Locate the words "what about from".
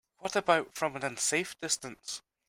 0.17-0.95